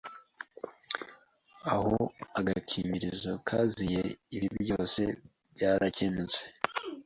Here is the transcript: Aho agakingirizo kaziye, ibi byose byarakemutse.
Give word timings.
Aho 1.73 1.95
agakingirizo 2.39 3.31
kaziye, 3.47 4.01
ibi 4.35 4.49
byose 4.63 5.01
byarakemutse. 5.55 6.41